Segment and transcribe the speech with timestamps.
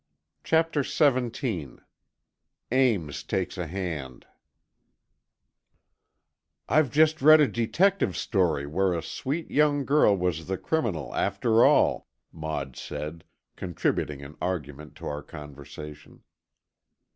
[0.43, 1.75] CHAPTER XVII
[2.71, 4.25] AMES TAKES A HAND
[6.67, 11.63] "I've just read a detective story, where a sweet young girl was the criminal, after
[11.63, 13.25] all," Maud said,
[13.55, 16.23] contributing an argument to our conversation.